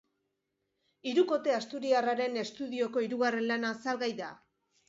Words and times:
Hirukote 1.11 1.53
asturiarraren 1.57 2.41
estudioko 2.47 3.07
hirugarren 3.07 3.49
lana 3.53 3.75
salgai 3.85 4.11
da. 4.25 4.33